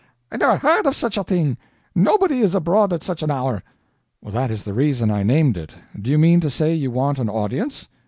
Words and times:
I 0.31 0.37
never 0.37 0.55
heard 0.57 0.87
of 0.87 0.95
such 0.95 1.15
a 1.15 1.23
thing. 1.23 1.59
Nobody 1.93 2.39
is 2.39 2.55
abroad 2.55 2.91
at 2.91 3.03
such 3.03 3.21
an 3.21 3.29
hour." 3.29 3.61
"That 4.23 4.49
is 4.49 4.63
the 4.63 4.73
reason 4.73 5.11
I 5.11 5.21
named 5.21 5.57
it. 5.57 5.75
Do 6.01 6.09
you 6.09 6.17
mean 6.17 6.39
to 6.39 6.49
say 6.49 6.73
you 6.73 6.89
want 6.89 7.19
an 7.19 7.29
audience?" 7.29 7.87